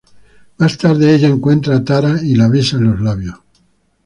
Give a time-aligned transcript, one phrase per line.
[0.57, 3.37] Más tarde, ella encuentra a Tara y la besa en los labios.